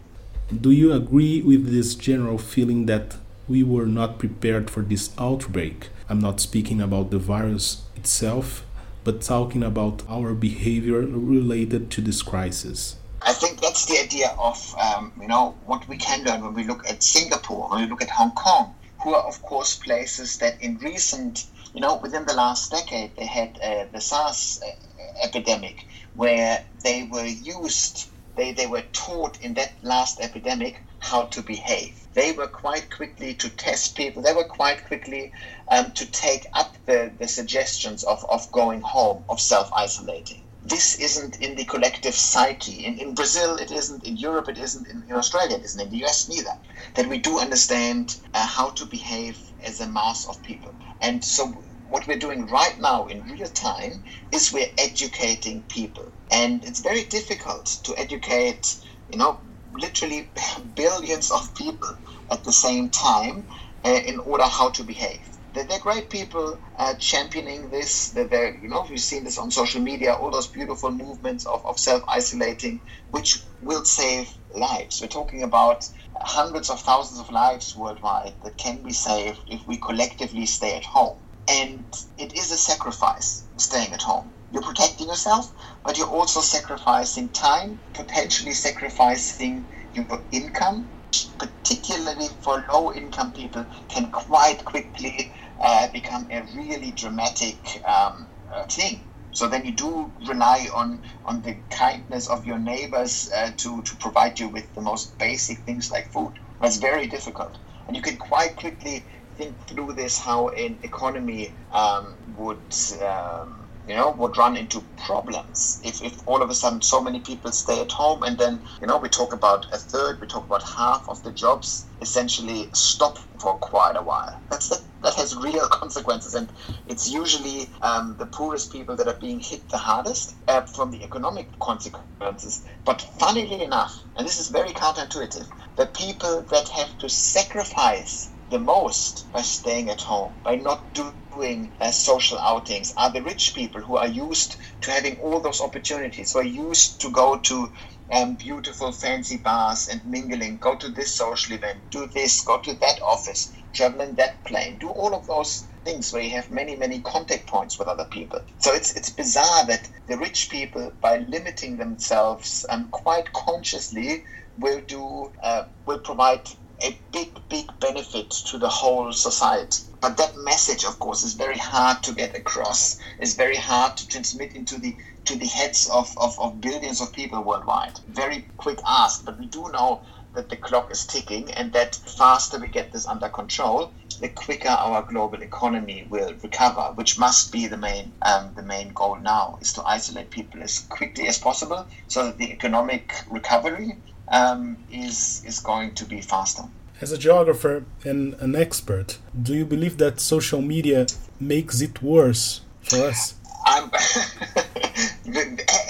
Do 0.61 0.71
you 0.71 0.93
agree 0.93 1.43
with 1.43 1.73
this 1.73 1.95
general 1.95 2.39
feeling 2.39 2.87
that 2.87 3.17
we 3.49 3.63
were 3.63 3.87
not 3.87 4.19
prepared 4.19 4.71
for 4.71 4.83
this 4.83 5.11
outbreak? 5.19 5.89
I'm 6.09 6.21
not 6.21 6.41
speaking 6.41 6.81
about 6.81 7.11
the 7.11 7.19
virus 7.19 7.83
itself, 7.97 8.65
but 9.03 9.23
talking 9.23 9.63
about 9.63 10.03
our 10.09 10.35
behavior 10.35 11.01
related 11.01 11.91
to 11.93 12.01
this 12.01 12.23
crisis. 12.23 12.97
I 13.29 13.33
think 13.33 13.61
that's 13.61 13.87
the 13.87 13.99
idea 13.99 14.29
of 14.39 14.75
um, 14.79 15.13
you 15.21 15.27
know 15.27 15.57
what 15.67 15.89
we 15.89 15.97
can 15.97 16.23
learn 16.23 16.45
when 16.45 16.55
we 16.55 16.63
look 16.63 16.89
at 16.89 17.03
Singapore, 17.03 17.69
when 17.69 17.81
we 17.81 17.89
look 17.89 18.01
at 18.01 18.11
Hong 18.11 18.31
Kong, 18.31 18.73
who 19.03 19.15
are 19.15 19.25
of 19.25 19.43
course 19.43 19.75
places 19.75 20.39
that 20.39 20.63
in 20.63 20.79
recent 20.79 21.45
you 21.75 21.81
know 21.81 21.97
within 21.97 22.25
the 22.25 22.35
last 22.35 22.71
decade 22.71 23.17
they 23.17 23.27
had 23.27 23.59
uh, 23.61 23.87
the 23.93 24.01
SARS 24.01 24.61
uh, 24.65 25.27
epidemic 25.27 25.87
where 26.15 26.65
they 26.85 27.03
were 27.11 27.27
used, 27.27 28.07
they, 28.37 28.53
they 28.53 28.69
were 28.69 28.85
taught 28.93 29.41
in 29.41 29.55
that 29.55 29.73
last 29.83 30.21
epidemic 30.21 30.81
how 31.01 31.23
to 31.23 31.43
behave. 31.43 32.07
They 32.15 32.31
were 32.31 32.47
quite 32.47 32.95
quickly 32.95 33.35
to 33.35 33.51
test 33.51 33.97
people, 33.97 34.23
they 34.23 34.35
were 34.35 34.45
quite 34.45 34.87
quickly 34.87 35.33
um, 35.69 35.91
to 35.93 36.07
take 36.07 36.47
up 36.55 36.77
the, 36.87 37.11
the 37.19 37.27
suggestions 37.27 38.05
of, 38.05 38.25
of 38.31 38.53
going 38.53 38.83
home, 38.83 39.25
of 39.29 39.41
self 39.41 39.69
isolating. 39.73 40.46
This 40.69 40.97
isn't 40.97 41.37
in 41.41 41.55
the 41.55 41.65
collective 41.65 42.17
psyche. 42.17 42.85
In, 42.85 42.99
in 42.99 43.15
Brazil, 43.15 43.55
it 43.57 43.71
isn't. 43.71 44.03
In 44.03 44.17
Europe, 44.17 44.49
it 44.49 44.59
isn't. 44.59 44.89
In, 44.89 45.05
in 45.09 45.15
Australia, 45.15 45.59
it 45.59 45.65
isn't. 45.65 45.81
In 45.81 45.91
the 45.91 46.05
US, 46.05 46.29
neither. 46.29 46.51
That 46.97 47.09
we 47.09 47.19
do 47.19 47.39
understand 47.39 48.17
uh, 48.35 48.45
how 48.45 48.71
to 48.71 48.85
behave 48.85 49.39
as 49.65 49.81
a 49.81 49.87
mass 49.87 50.27
of 50.27 50.43
people. 50.43 50.75
And 51.01 51.25
so 51.25 51.47
what 51.89 52.09
we're 52.09 52.19
doing 52.19 52.47
right 52.47 52.81
now 52.81 53.07
in 53.07 53.23
real 53.23 53.47
time 53.47 54.03
is 54.33 54.53
we're 54.53 54.73
educating 54.77 55.63
people. 55.63 56.13
And 56.33 56.65
it's 56.65 56.81
very 56.81 57.05
difficult 57.05 57.67
to 57.85 57.97
educate, 57.97 58.77
you 59.09 59.19
know, 59.19 59.41
literally 59.73 60.33
billions 60.75 61.31
of 61.31 61.55
people 61.55 61.97
at 62.29 62.43
the 62.43 62.53
same 62.53 62.91
time 62.91 63.47
uh, 63.85 64.01
in 64.05 64.19
order 64.19 64.45
how 64.45 64.71
to 64.71 64.83
behave. 64.83 65.36
They're, 65.57 65.67
they're 65.67 65.81
great 65.81 66.11
people 66.11 66.61
uh, 66.79 66.95
championing 66.97 67.71
this. 67.71 68.11
They're, 68.11 68.29
they're, 68.29 68.57
you 68.57 68.69
know, 68.69 68.87
we've 68.91 69.01
seen 69.01 69.25
this 69.25 69.39
on 69.39 69.51
social 69.51 69.81
media, 69.81 70.13
all 70.13 70.31
those 70.31 70.49
beautiful 70.49 70.91
movements 70.93 71.47
of, 71.47 71.65
of 71.67 71.79
self 71.79 72.03
isolating, 72.09 72.83
which 73.11 73.43
will 73.61 73.85
save 73.85 74.29
lives. 74.55 75.01
We're 75.01 75.09
talking 75.09 75.43
about 75.43 75.85
hundreds 76.21 76.71
of 76.71 76.81
thousands 76.81 77.21
of 77.21 77.31
lives 77.31 77.75
worldwide 77.77 78.37
that 78.45 78.59
can 78.59 78.83
be 78.83 78.93
saved 78.93 79.41
if 79.49 79.67
we 79.67 79.79
collectively 79.79 80.47
stay 80.47 80.77
at 80.77 80.85
home. 80.85 81.19
And 81.49 81.87
it 82.19 82.35
is 82.35 82.53
a 82.53 82.59
sacrifice 82.59 83.49
staying 83.59 83.95
at 83.95 84.03
home. 84.03 84.35
You're 84.51 84.63
protecting 84.63 85.09
yourself, 85.09 85.53
but 85.85 85.99
you're 85.99 86.09
also 86.09 86.41
sacrificing 86.41 87.31
time, 87.31 87.81
potentially 87.95 88.53
sacrificing 88.53 89.69
your 89.95 90.07
income, 90.33 90.91
particularly 91.39 92.29
for 92.43 92.65
low 92.73 92.93
income 92.93 93.33
people, 93.33 93.67
can 93.89 94.11
quite 94.13 94.65
quickly 94.65 95.33
uh, 95.61 95.89
become 95.93 96.29
a 96.31 96.43
really 96.55 96.91
dramatic 96.91 97.83
um, 97.85 98.29
uh, 98.53 98.65
thing. 98.67 99.05
So 99.33 99.49
then 99.49 99.67
you 99.67 99.73
do 99.73 100.11
rely 100.27 100.69
on, 100.75 101.03
on 101.25 101.43
the 101.43 101.55
kindness 101.71 102.27
of 102.29 102.47
your 102.47 102.59
neighbors 102.59 103.31
uh, 103.35 103.51
to, 103.59 103.83
to 103.83 103.97
provide 103.97 104.41
you 104.41 104.49
with 104.49 104.75
the 104.75 104.81
most 104.81 105.19
basic 105.19 105.59
things 105.59 105.91
like 105.91 106.11
food. 106.11 106.33
That's 106.61 106.79
very 106.79 107.07
difficult. 107.07 107.59
And 107.87 107.95
you 107.97 108.03
can 108.03 108.17
quite 108.17 108.57
quickly 108.57 109.05
think 109.37 109.61
through 109.67 109.93
this 109.93 110.19
how 110.19 110.49
an 110.49 110.79
economy 110.83 111.55
um, 111.71 112.17
would 112.35 112.75
um, 113.03 113.66
you 113.87 113.95
know 113.95 114.11
would 114.11 114.37
run 114.37 114.57
into 114.57 114.81
problems 114.97 115.81
if, 115.85 116.03
if 116.03 116.19
all 116.27 116.43
of 116.43 116.51
a 116.51 116.55
sudden 116.55 116.83
so 116.83 117.01
many 117.01 117.21
people 117.21 117.53
stay 117.53 117.81
at 117.81 117.93
home 117.93 118.23
and 118.23 118.37
then 118.39 118.61
you 118.81 118.87
know 118.87 118.99
we 118.99 119.09
talk 119.09 119.33
about 119.33 119.67
a 119.73 119.79
third 119.79 120.21
we 120.21 120.27
talk 120.27 120.45
about 120.45 120.63
half 120.63 121.05
of 121.09 121.23
the 121.23 121.33
jobs 121.33 121.87
essentially 122.01 122.69
stop 122.75 123.19
for 123.41 123.55
quite 123.55 123.97
a 123.97 124.03
while. 124.03 124.41
That's 124.51 124.69
that, 124.69 124.83
that 125.03 125.15
has 125.15 125.37
real 125.37 125.67
consequences 125.71 126.35
and 126.35 126.49
it's 126.87 127.09
usually 127.09 127.71
um, 127.83 128.17
the 128.19 128.27
poorest 128.27 128.73
people 128.73 128.97
that 128.97 129.09
are 129.09 129.19
being 129.21 129.41
hit 129.41 129.69
the 129.69 129.79
hardest 129.79 130.37
uh, 130.49 130.63
from 130.63 130.91
the 130.91 131.03
economic 131.05 131.59
consequences. 131.59 132.65
But 132.85 133.01
funnily 133.01 133.63
enough 133.63 134.03
and 134.17 134.27
this 134.27 134.39
is 134.39 134.49
very 134.49 134.71
counterintuitive 134.71 135.49
the 135.77 135.87
people 135.87 136.43
that 136.51 136.69
have 136.69 136.99
to 136.99 137.09
sacrifice 137.09 138.31
the 138.49 138.59
most 138.59 139.31
by 139.33 139.43
staying 139.43 139.91
at 139.91 140.01
home, 140.01 140.41
by 140.45 140.57
not 140.57 140.93
doing 140.95 141.73
uh, 141.81 141.91
social 141.91 142.39
outings, 142.39 142.93
are 142.97 143.11
the 143.13 143.23
rich 143.23 143.55
people 143.55 143.81
who 143.81 143.97
are 143.97 144.07
used 144.07 144.57
to 144.83 144.91
having 144.91 145.19
all 145.19 145.41
those 145.41 145.61
opportunities, 145.61 146.33
who 146.33 146.39
are 146.39 146.45
used 146.45 147.01
to 147.01 147.11
go 147.11 147.39
to 147.39 147.73
um, 148.13 148.37
beautiful 148.37 148.93
fancy 148.93 149.37
bars 149.37 149.89
and 149.89 150.05
mingling, 150.05 150.59
go 150.59 150.77
to 150.77 150.89
this 150.89 151.17
social 151.17 151.55
event, 151.55 151.91
do 151.91 152.07
this, 152.07 152.41
go 152.43 152.59
to 152.61 152.75
that 152.75 153.01
office, 153.03 153.53
travel 153.73 154.01
in 154.01 154.15
that 154.15 154.45
plane, 154.45 154.79
do 154.79 154.89
all 154.89 155.15
of 155.15 155.27
those 155.27 155.67
things 155.85 156.13
where 156.13 156.23
you 156.23 156.31
have 156.31 156.51
many, 156.51 156.77
many 156.77 157.01
contact 157.01 157.47
points 157.47 157.79
with 157.79 157.89
other 157.89 158.07
people. 158.11 158.41
So 158.59 158.73
it's 158.73 158.93
it's 158.97 159.11
bizarre 159.11 159.67
that 159.67 159.89
the 160.09 160.19
rich 160.19 160.51
people, 160.51 160.93
by 161.01 161.19
limiting 161.19 161.77
themselves 161.77 162.65
um, 162.71 162.91
quite 162.91 163.33
consciously, 163.33 164.25
will 164.59 164.81
do 164.87 165.33
uh, 165.43 165.65
will 165.87 166.01
provide 166.01 166.43
a 166.83 167.01
big, 167.13 167.41
big 167.49 167.67
benefit 167.81 168.31
to 168.31 168.59
the 168.59 168.69
whole 168.69 169.13
society. 169.13 169.83
But 170.01 170.17
that 170.19 170.37
message, 170.37 170.85
of 170.85 170.99
course, 170.99 171.23
is 171.23 171.35
very 171.35 171.57
hard 171.59 172.03
to 172.03 172.13
get 172.13 172.37
across. 172.37 172.99
It's 173.19 173.35
very 173.35 173.57
hard 173.57 173.97
to 173.97 174.09
transmit 174.09 174.55
into 174.55 174.79
the 174.79 174.97
to 175.25 175.37
the 175.37 175.47
heads 175.47 175.89
of, 175.93 176.17
of, 176.19 176.39
of 176.39 176.61
billions 176.61 177.01
of 177.01 177.13
people 177.13 177.43
worldwide. 177.43 177.99
Very 178.07 178.49
quick 178.57 178.79
ask, 178.87 179.25
but 179.25 179.39
we 179.39 179.47
do 179.47 179.69
know 179.73 180.03
that 180.35 180.51
the 180.51 180.57
clock 180.57 180.91
is 180.93 181.05
ticking 181.07 181.51
and 181.55 181.73
that 181.73 181.97
faster 181.97 182.59
we 182.59 182.69
get 182.69 182.93
this 182.93 183.07
under 183.07 183.29
control, 183.29 183.93
the 184.21 184.29
quicker 184.29 184.69
our 184.69 185.03
global 185.03 185.43
economy 185.43 186.07
will 186.09 186.33
recover, 186.43 186.93
which 186.95 187.19
must 187.19 187.51
be 187.51 187.67
the 187.67 187.77
main 187.77 188.13
um, 188.23 188.53
the 188.55 188.63
main 188.63 188.93
goal 188.93 189.17
now 189.17 189.59
is 189.61 189.73
to 189.73 189.83
isolate 189.85 190.31
people 190.31 190.63
as 190.63 190.79
quickly 190.79 191.27
as 191.27 191.39
possible 191.39 191.87
so 192.07 192.27
that 192.27 192.39
the 192.39 192.53
economic 192.53 193.13
recovery 193.31 194.03
um, 194.29 194.77
is 194.91 195.43
is 195.47 195.61
going 195.61 195.95
to 195.95 196.05
be 196.05 196.21
faster. 196.21 196.65
As 197.01 197.13
a 197.13 197.19
geographer 197.19 197.85
and 198.05 198.35
an 198.35 198.57
expert, 198.57 199.19
do 199.43 199.55
you 199.55 199.67
believe 199.67 199.99
that 199.99 200.19
social 200.21 200.63
media 200.63 201.07
makes 201.39 201.81
it 201.83 202.03
worse 202.03 202.63
for 202.83 203.05
us? 203.05 203.35
Um, 203.71 203.91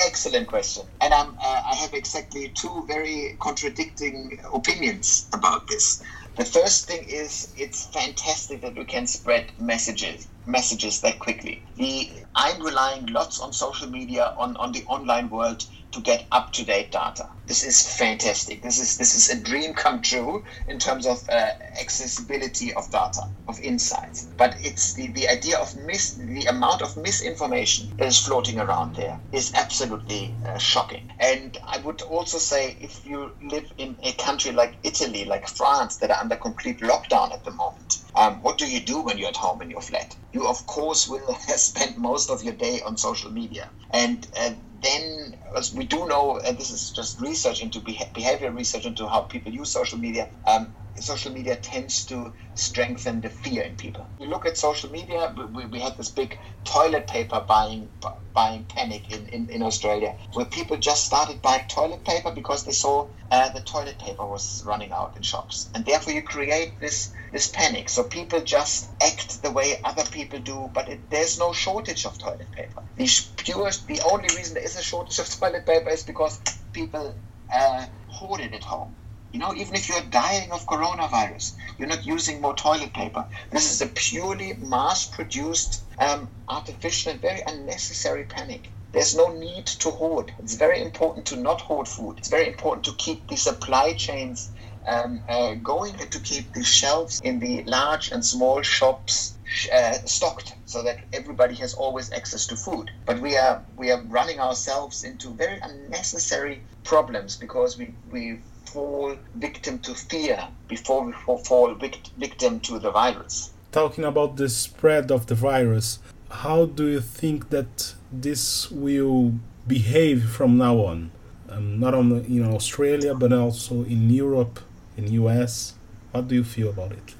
excellent 0.06 0.48
question, 0.48 0.84
and 1.00 1.12
uh, 1.12 1.26
I 1.40 1.74
have 1.76 1.94
exactly 1.94 2.48
two 2.48 2.84
very 2.88 3.36
contradicting 3.38 4.40
opinions 4.52 5.28
about 5.32 5.68
this. 5.68 6.02
The 6.36 6.44
first 6.44 6.88
thing 6.88 7.06
is 7.08 7.52
it's 7.56 7.86
fantastic 7.86 8.60
that 8.62 8.74
we 8.76 8.84
can 8.84 9.06
spread 9.06 9.52
messages 9.60 10.26
messages 10.46 11.00
that 11.00 11.18
quickly. 11.18 11.62
The, 11.76 12.10
I'm 12.34 12.62
relying 12.62 13.06
lots 13.06 13.40
on 13.40 13.52
social 13.52 13.88
media 13.88 14.34
on, 14.38 14.56
on 14.56 14.72
the 14.72 14.84
online 14.84 15.28
world 15.30 15.66
to 15.92 16.00
get 16.00 16.26
up 16.30 16.52
to 16.52 16.64
date 16.64 16.92
data. 16.92 17.28
This 17.46 17.64
is 17.64 17.96
fantastic. 17.96 18.62
This 18.62 18.78
is 18.78 18.98
this 18.98 19.14
is 19.14 19.30
a 19.30 19.40
dream 19.42 19.72
come 19.72 20.02
true 20.02 20.44
in 20.68 20.78
terms 20.78 21.06
of 21.06 21.22
uh, 21.28 21.50
accessibility 21.80 22.74
of 22.74 22.90
data, 22.90 23.22
of 23.46 23.60
insights. 23.60 24.28
But 24.36 24.56
it's 24.60 24.94
the, 24.94 25.06
the 25.08 25.28
idea 25.28 25.58
of 25.58 25.74
mis 25.76 26.14
the 26.14 26.46
amount 26.46 26.82
of 26.82 26.96
misinformation 26.96 27.94
that 27.98 28.06
is 28.06 28.18
floating 28.18 28.58
around 28.58 28.96
there 28.96 29.20
is 29.32 29.52
absolutely 29.54 30.34
uh, 30.44 30.58
shocking. 30.58 31.08
And 31.20 31.56
I 31.66 31.78
would 31.78 32.02
also 32.02 32.38
say 32.38 32.76
if 32.80 33.06
you 33.06 33.32
live 33.40 33.72
in 33.78 33.96
a 34.02 34.12
country 34.12 34.52
like 34.52 34.76
Italy, 34.82 35.24
like 35.24 35.48
France, 35.48 35.96
that 35.98 36.10
are 36.10 36.20
under 36.20 36.36
complete 36.36 36.80
lockdown 36.80 37.32
at 37.32 37.44
the 37.44 37.52
moment, 37.52 37.98
um, 38.16 38.40
what 38.42 38.58
do 38.58 38.66
you 38.66 38.80
do 38.80 39.02
when 39.02 39.18
you're 39.18 39.28
at 39.28 39.36
home 39.36 39.62
in 39.62 39.70
your 39.70 39.80
flat? 39.80 40.16
You 40.32 40.46
of 40.46 40.66
course 40.66 41.08
will 41.08 41.34
spend 41.56 41.96
most 41.96 42.30
of 42.30 42.42
your 42.42 42.54
day 42.54 42.80
on 42.84 42.96
social 42.96 43.30
media, 43.30 43.68
and 43.90 44.26
uh, 44.36 44.50
then 44.82 45.36
as 45.56 45.72
we 45.72 45.84
do 45.84 46.06
know, 46.06 46.38
and 46.38 46.58
this 46.58 46.70
is 46.70 46.90
just 46.90 47.20
research 47.20 47.62
into 47.62 47.80
behavior 47.80 48.50
research 48.50 48.86
into 48.86 49.06
how 49.06 49.20
people 49.22 49.52
use 49.52 49.70
social 49.70 49.98
media, 49.98 50.28
um, 50.46 50.74
social 51.00 51.32
media 51.32 51.56
tends 51.56 52.04
to 52.06 52.32
strengthen 52.54 53.20
the 53.20 53.28
fear 53.28 53.62
in 53.62 53.76
people. 53.76 54.06
You 54.18 54.26
look 54.26 54.46
at 54.46 54.56
social 54.56 54.90
media, 54.90 55.34
we, 55.54 55.66
we 55.66 55.80
had 55.80 55.96
this 55.96 56.10
big 56.10 56.38
toilet 56.64 57.06
paper 57.06 57.44
buying 57.46 57.90
buying 58.34 58.64
panic 58.64 59.10
in, 59.10 59.26
in, 59.28 59.48
in 59.48 59.62
Australia, 59.62 60.14
where 60.34 60.44
people 60.44 60.76
just 60.76 61.06
started 61.06 61.40
buying 61.40 61.64
toilet 61.68 62.04
paper 62.04 62.30
because 62.30 62.64
they 62.64 62.72
saw 62.72 63.08
uh, 63.30 63.48
the 63.48 63.60
toilet 63.60 63.98
paper 63.98 64.26
was 64.26 64.62
running 64.66 64.92
out 64.92 65.16
in 65.16 65.22
shops. 65.22 65.70
And 65.74 65.86
therefore 65.86 66.12
you 66.12 66.22
create 66.22 66.78
this, 66.78 67.12
this 67.36 67.48
panic. 67.48 67.90
So 67.90 68.02
people 68.02 68.40
just 68.40 68.88
act 69.02 69.42
the 69.42 69.50
way 69.50 69.78
other 69.84 70.04
people 70.04 70.38
do, 70.38 70.70
but 70.72 70.88
it, 70.88 71.10
there's 71.10 71.38
no 71.38 71.52
shortage 71.52 72.06
of 72.06 72.16
toilet 72.16 72.50
paper. 72.50 72.82
The, 72.96 73.06
pure, 73.36 73.70
the 73.86 74.00
only 74.10 74.34
reason 74.34 74.54
there 74.54 74.64
is 74.64 74.78
a 74.78 74.82
shortage 74.82 75.18
of 75.18 75.28
toilet 75.28 75.66
paper 75.66 75.90
is 75.90 76.02
because 76.02 76.40
people 76.72 77.14
uh, 77.52 77.84
hoard 78.06 78.40
it 78.40 78.54
at 78.54 78.64
home. 78.64 78.96
You 79.32 79.40
know, 79.40 79.52
even 79.54 79.74
if 79.74 79.86
you're 79.86 80.00
dying 80.08 80.50
of 80.50 80.64
coronavirus, 80.64 81.56
you're 81.76 81.88
not 81.88 82.06
using 82.06 82.40
more 82.40 82.54
toilet 82.54 82.94
paper. 82.94 83.26
This 83.50 83.70
is 83.70 83.82
a 83.82 83.86
purely 83.88 84.54
mass 84.54 85.04
produced, 85.04 85.82
um, 85.98 86.30
artificial, 86.48 87.12
and 87.12 87.20
very 87.20 87.42
unnecessary 87.46 88.24
panic. 88.24 88.70
There's 88.92 89.14
no 89.14 89.28
need 89.28 89.66
to 89.84 89.90
hoard. 89.90 90.32
It's 90.38 90.54
very 90.54 90.80
important 90.80 91.26
to 91.26 91.36
not 91.36 91.60
hoard 91.60 91.86
food. 91.86 92.16
It's 92.16 92.30
very 92.30 92.48
important 92.48 92.84
to 92.86 92.94
keep 92.94 93.28
the 93.28 93.36
supply 93.36 93.92
chains 93.92 94.52
um, 94.86 95.20
uh, 95.28 95.54
going 95.54 95.94
to 95.96 96.20
keep 96.20 96.52
the 96.52 96.62
shelves 96.62 97.20
in 97.20 97.38
the 97.40 97.64
large 97.64 98.12
and 98.12 98.24
small 98.24 98.62
shops 98.62 99.36
uh, 99.72 99.92
stocked 100.04 100.54
so 100.64 100.82
that 100.82 100.98
everybody 101.12 101.54
has 101.54 101.74
always 101.74 102.12
access 102.12 102.46
to 102.48 102.56
food. 102.56 102.90
But 103.04 103.20
we 103.20 103.36
are 103.36 103.64
we 103.76 103.90
are 103.90 104.02
running 104.02 104.40
ourselves 104.40 105.04
into 105.04 105.30
very 105.30 105.58
unnecessary 105.60 106.62
problems 106.84 107.36
because 107.36 107.78
we 107.78 107.94
we 108.10 108.40
fall 108.66 109.16
victim 109.34 109.78
to 109.80 109.94
fear 109.94 110.48
before 110.68 111.04
we 111.04 111.12
fall 111.12 111.74
victim 112.18 112.60
to 112.60 112.78
the 112.78 112.90
virus. 112.90 113.52
Talking 113.72 114.04
about 114.04 114.36
the 114.36 114.48
spread 114.48 115.10
of 115.10 115.26
the 115.26 115.34
virus, 115.34 115.98
how 116.30 116.66
do 116.66 116.86
you 116.86 117.00
think 117.00 117.50
that 117.50 117.94
this 118.12 118.70
will 118.70 119.34
behave 119.66 120.30
from 120.30 120.58
now 120.58 120.76
on? 120.78 121.10
Um, 121.48 121.78
not 121.78 121.94
only 121.94 122.20
in 122.26 122.44
Australia, 122.44 123.14
but 123.14 123.32
also 123.32 123.84
in 123.84 124.10
Europe, 124.10 124.60
in 124.96 125.12
US. 125.12 125.74
What 126.12 126.28
do 126.28 126.34
you 126.34 126.44
feel 126.44 126.70
about 126.70 126.92
it? 126.92 127.14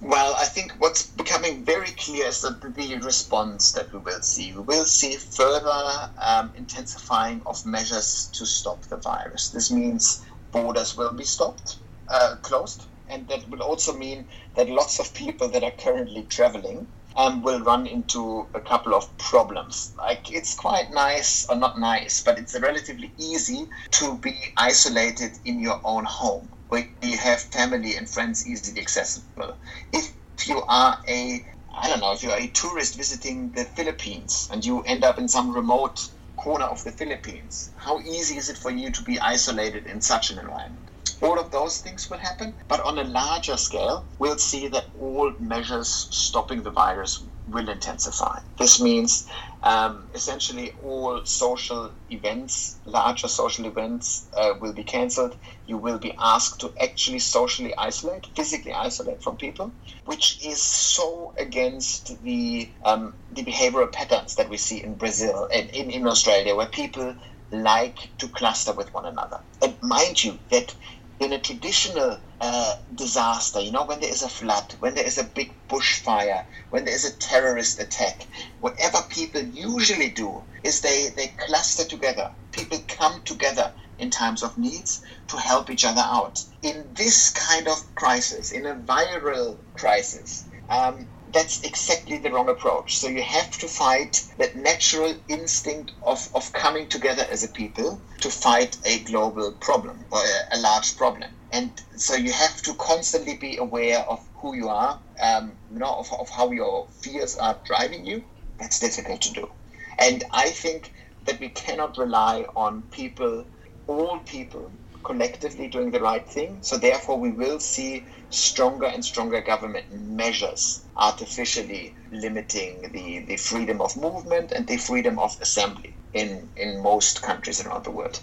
Well, 0.00 0.34
I 0.36 0.44
think 0.44 0.72
what's 0.78 1.06
becoming 1.06 1.64
very 1.64 1.90
clear 1.90 2.26
is 2.26 2.42
that 2.42 2.60
the 2.62 2.96
response 2.98 3.72
that 3.72 3.92
we 3.92 3.98
will 3.98 4.22
see. 4.22 4.52
We 4.52 4.62
will 4.62 4.84
see 4.84 5.16
further 5.16 6.10
um, 6.18 6.52
intensifying 6.56 7.42
of 7.44 7.66
measures 7.66 8.30
to 8.34 8.46
stop 8.46 8.80
the 8.82 8.96
virus. 8.96 9.48
This 9.48 9.72
means 9.72 10.24
borders 10.52 10.96
will 10.96 11.12
be 11.12 11.24
stopped, 11.24 11.76
uh, 12.08 12.36
closed, 12.42 12.84
and 13.08 13.26
that 13.28 13.48
will 13.50 13.62
also 13.62 13.92
mean 13.92 14.26
that 14.54 14.68
lots 14.68 15.00
of 15.00 15.12
people 15.14 15.48
that 15.48 15.64
are 15.64 15.72
currently 15.72 16.22
traveling 16.22 16.86
um, 17.16 17.42
will 17.42 17.60
run 17.60 17.86
into 17.86 18.46
a 18.54 18.60
couple 18.60 18.94
of 18.94 19.18
problems. 19.18 19.92
Like 19.98 20.32
it's 20.32 20.54
quite 20.54 20.92
nice, 20.92 21.48
or 21.50 21.56
not 21.56 21.78
nice, 21.78 22.22
but 22.22 22.38
it's 22.38 22.58
relatively 22.58 23.10
easy 23.18 23.66
to 23.92 24.16
be 24.16 24.36
isolated 24.56 25.32
in 25.44 25.58
your 25.60 25.80
own 25.84 26.04
home, 26.04 26.48
where 26.68 26.88
you 27.02 27.16
have 27.16 27.40
family 27.40 27.96
and 27.96 28.08
friends 28.08 28.46
easily 28.46 28.80
accessible. 28.80 29.56
If 29.92 30.12
you 30.46 30.62
are 30.68 30.98
a 31.08 31.44
I 31.80 31.88
don't 31.88 32.00
know, 32.00 32.12
if 32.12 32.22
you're 32.22 32.34
a 32.34 32.48
tourist 32.48 32.96
visiting 32.96 33.52
the 33.52 33.64
Philippines 33.64 34.48
and 34.50 34.64
you 34.64 34.82
end 34.82 35.04
up 35.04 35.18
in 35.18 35.28
some 35.28 35.54
remote 35.54 36.08
corner 36.36 36.64
of 36.64 36.82
the 36.82 36.92
Philippines. 36.92 37.70
How 37.76 38.00
easy 38.00 38.36
is 38.36 38.48
it 38.48 38.56
for 38.56 38.70
you 38.70 38.90
to 38.92 39.02
be 39.02 39.20
isolated 39.20 39.86
in 39.86 40.00
such 40.00 40.30
an 40.30 40.38
environment? 40.38 40.88
All 41.20 41.38
of 41.38 41.50
those 41.50 41.78
things 41.78 42.08
will 42.08 42.18
happen, 42.18 42.54
but 42.68 42.80
on 42.80 42.98
a 42.98 43.04
larger 43.04 43.56
scale, 43.56 44.06
we'll 44.18 44.38
see 44.38 44.68
that 44.68 44.86
all 44.98 45.32
measures 45.40 45.88
stopping 45.88 46.62
the 46.62 46.70
virus 46.70 47.22
will 47.50 47.68
intensify. 47.68 48.40
This 48.58 48.80
means 48.80 49.26
um, 49.62 50.08
essentially 50.14 50.72
all 50.82 51.24
social 51.24 51.92
events, 52.10 52.78
larger 52.84 53.28
social 53.28 53.66
events, 53.66 54.28
uh, 54.36 54.54
will 54.60 54.72
be 54.72 54.84
cancelled. 54.84 55.36
You 55.66 55.78
will 55.78 55.98
be 55.98 56.14
asked 56.18 56.60
to 56.60 56.72
actually 56.80 57.18
socially 57.18 57.74
isolate, 57.76 58.26
physically 58.36 58.72
isolate 58.72 59.22
from 59.22 59.36
people, 59.36 59.72
which 60.04 60.44
is 60.44 60.62
so 60.62 61.34
against 61.38 62.22
the 62.22 62.70
um, 62.84 63.14
the 63.30 63.44
behavioral 63.44 63.90
patterns 63.90 64.36
that 64.36 64.48
we 64.48 64.56
see 64.56 64.82
in 64.82 64.94
Brazil 64.94 65.48
and 65.52 65.70
in, 65.70 65.90
in 65.90 66.06
Australia, 66.06 66.54
where 66.54 66.66
people 66.66 67.16
like 67.50 68.10
to 68.18 68.28
cluster 68.28 68.72
with 68.72 68.92
one 68.92 69.06
another. 69.06 69.40
And 69.62 69.76
mind 69.82 70.22
you, 70.22 70.38
that 70.50 70.74
in 71.20 71.32
a 71.32 71.38
traditional 71.38 72.20
uh, 72.40 72.74
disaster, 72.94 73.60
you 73.60 73.72
know, 73.72 73.84
when 73.84 74.00
there 74.00 74.10
is 74.10 74.22
a 74.22 74.28
flood, 74.28 74.74
when 74.78 74.94
there 74.94 75.06
is 75.06 75.18
a 75.18 75.24
big 75.24 75.52
bushfire, 75.68 76.44
when 76.70 76.84
there 76.84 76.94
is 76.94 77.04
a 77.04 77.16
terrorist 77.16 77.80
attack, 77.80 78.26
whatever 78.60 78.98
people 79.10 79.40
usually 79.40 80.10
do 80.10 80.44
is 80.62 80.80
they, 80.80 81.08
they 81.16 81.28
cluster 81.28 81.84
together. 81.84 82.30
People 82.52 82.78
come 82.86 83.20
together 83.24 83.72
in 83.98 84.10
times 84.10 84.42
of 84.42 84.56
needs 84.56 85.02
to 85.28 85.36
help 85.36 85.70
each 85.70 85.84
other 85.84 86.02
out. 86.04 86.44
In 86.62 86.86
this 86.94 87.30
kind 87.30 87.66
of 87.66 87.94
crisis, 87.94 88.52
in 88.52 88.64
a 88.66 88.76
viral 88.76 89.58
crisis, 89.74 90.46
um, 90.68 91.08
that's 91.32 91.62
exactly 91.64 92.18
the 92.18 92.30
wrong 92.30 92.48
approach. 92.48 92.96
So 92.96 93.08
you 93.08 93.22
have 93.22 93.58
to 93.58 93.68
fight 93.68 94.26
that 94.38 94.56
natural 94.56 95.14
instinct 95.28 95.92
of, 96.02 96.28
of 96.34 96.52
coming 96.52 96.88
together 96.88 97.24
as 97.30 97.44
a 97.44 97.48
people 97.48 98.00
to 98.20 98.30
fight 98.30 98.78
a 98.84 99.00
global 99.00 99.52
problem 99.52 100.04
or 100.10 100.20
a, 100.20 100.56
a 100.56 100.58
large 100.58 100.96
problem. 100.96 101.30
And 101.50 101.70
so 101.96 102.14
you 102.14 102.32
have 102.32 102.62
to 102.62 102.74
constantly 102.74 103.36
be 103.36 103.56
aware 103.56 104.00
of 104.00 104.26
who 104.34 104.54
you 104.54 104.68
are, 104.68 105.00
um, 105.20 105.52
you 105.70 105.78
know, 105.78 105.94
of, 105.94 106.12
of 106.12 106.28
how 106.30 106.50
your 106.50 106.88
fears 107.00 107.36
are 107.36 107.58
driving 107.64 108.04
you. 108.04 108.24
That's 108.58 108.80
difficult 108.80 109.22
to 109.22 109.32
do. 109.32 109.50
And 109.98 110.24
I 110.32 110.50
think 110.50 110.92
that 111.24 111.40
we 111.40 111.48
cannot 111.48 111.98
rely 111.98 112.46
on 112.54 112.82
people, 112.90 113.44
all 113.86 114.18
people, 114.20 114.70
collectively 115.04 115.68
doing 115.68 115.90
the 115.90 116.00
right 116.00 116.26
thing. 116.26 116.58
So 116.60 116.76
therefore, 116.76 117.18
we 117.18 117.30
will 117.30 117.60
see 117.60 118.04
stronger 118.30 118.86
and 118.86 119.04
stronger 119.04 119.40
government 119.40 119.86
measures 119.92 120.84
artificially 120.96 121.94
limiting 122.12 122.90
the, 122.92 123.20
the 123.20 123.36
freedom 123.36 123.80
of 123.80 123.96
movement 123.96 124.52
and 124.52 124.66
the 124.66 124.76
freedom 124.76 125.18
of 125.18 125.36
assembly 125.40 125.94
in, 126.12 126.48
in 126.56 126.82
most 126.82 127.22
countries 127.22 127.64
around 127.64 127.84
the 127.84 127.90
world. 127.90 128.20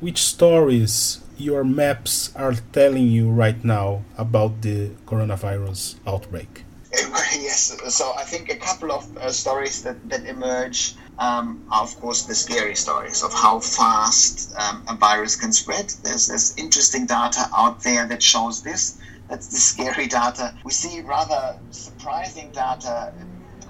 Which 0.00 0.22
stories 0.22 1.20
your 1.36 1.64
maps 1.64 2.34
are 2.36 2.54
telling 2.72 3.08
you 3.08 3.30
right 3.30 3.64
now 3.64 4.04
about 4.16 4.62
the 4.62 4.90
coronavirus 5.06 5.96
outbreak? 6.06 6.64
yes, 6.92 7.76
so 7.94 8.12
I 8.16 8.24
think 8.24 8.50
a 8.50 8.56
couple 8.56 8.92
of 8.92 9.16
uh, 9.18 9.30
stories 9.30 9.82
that, 9.82 10.08
that 10.08 10.24
emerge 10.24 10.94
um, 11.18 11.66
are, 11.70 11.82
of 11.82 11.98
course, 12.00 12.22
the 12.22 12.34
scary 12.34 12.74
stories 12.74 13.22
of 13.22 13.32
how 13.32 13.60
fast 13.60 14.54
um, 14.56 14.84
a 14.88 14.94
virus 14.94 15.36
can 15.36 15.52
spread. 15.52 15.90
There's, 16.02 16.54
interesting 16.56 17.06
data 17.06 17.48
out 17.56 17.82
there 17.82 18.06
that 18.06 18.22
shows 18.22 18.62
this. 18.62 18.98
That's 19.28 19.48
the 19.48 19.58
scary 19.58 20.06
data. 20.06 20.54
We 20.64 20.72
see 20.72 21.00
rather 21.02 21.58
surprising 21.70 22.50
data 22.52 23.12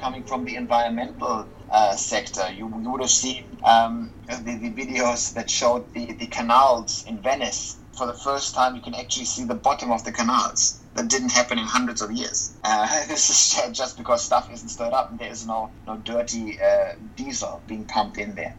coming 0.00 0.22
from 0.22 0.44
the 0.44 0.54
environmental 0.54 1.48
uh, 1.70 1.96
sector. 1.96 2.48
You, 2.50 2.72
you, 2.80 2.90
would 2.90 3.00
have 3.00 3.10
seen 3.10 3.44
um, 3.64 4.12
the, 4.28 4.56
the, 4.56 4.70
videos 4.70 5.34
that 5.34 5.50
showed 5.50 5.92
the, 5.92 6.12
the 6.12 6.26
canals 6.26 7.04
in 7.08 7.18
Venice. 7.18 7.76
For 7.98 8.06
the 8.06 8.14
first 8.14 8.54
time, 8.54 8.76
you 8.76 8.80
can 8.80 8.94
actually 8.94 9.24
see 9.24 9.42
the 9.42 9.56
bottom 9.56 9.90
of 9.90 10.04
the 10.04 10.12
canals. 10.12 10.78
That 10.94 11.08
didn't 11.08 11.32
happen 11.32 11.58
in 11.58 11.64
hundreds 11.64 12.00
of 12.00 12.12
years. 12.12 12.54
Uh, 12.62 12.86
this 13.08 13.28
is 13.28 13.76
just 13.76 13.98
because 13.98 14.24
stuff 14.24 14.48
isn't 14.52 14.68
stirred 14.68 14.92
up 14.92 15.10
and 15.10 15.18
there 15.18 15.32
is 15.32 15.44
no, 15.44 15.70
no 15.84 15.96
dirty 15.96 16.60
uh, 16.62 16.92
diesel 17.16 17.60
being 17.66 17.86
pumped 17.86 18.16
in 18.16 18.36
there. 18.36 18.54